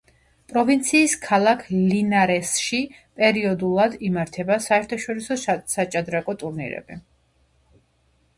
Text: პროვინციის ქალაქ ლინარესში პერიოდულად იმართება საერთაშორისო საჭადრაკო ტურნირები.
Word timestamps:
პროვინციის 0.51 1.11
ქალაქ 1.25 1.61
ლინარესში 1.73 2.79
პერიოდულად 3.19 3.99
იმართება 4.09 4.59
საერთაშორისო 4.69 5.39
საჭადრაკო 5.77 6.37
ტურნირები. 6.45 7.01